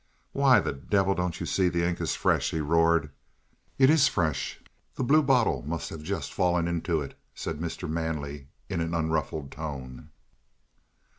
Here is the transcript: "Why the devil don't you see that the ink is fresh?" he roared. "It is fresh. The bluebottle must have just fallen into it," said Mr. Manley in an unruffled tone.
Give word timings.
"Why 0.31 0.59
the 0.59 0.73
devil 0.73 1.13
don't 1.13 1.39
you 1.39 1.45
see 1.45 1.65
that 1.69 1.77
the 1.77 1.87
ink 1.87 2.01
is 2.01 2.15
fresh?" 2.15 2.49
he 2.49 2.59
roared. 2.59 3.11
"It 3.77 3.91
is 3.91 4.07
fresh. 4.07 4.59
The 4.95 5.03
bluebottle 5.03 5.61
must 5.67 5.91
have 5.91 6.01
just 6.01 6.33
fallen 6.33 6.67
into 6.67 7.01
it," 7.01 7.15
said 7.35 7.59
Mr. 7.59 7.87
Manley 7.87 8.47
in 8.67 8.81
an 8.81 8.95
unruffled 8.95 9.51
tone. 9.51 10.09